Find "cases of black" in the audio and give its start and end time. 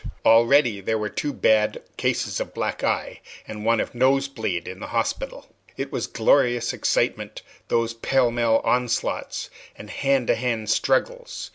1.95-2.83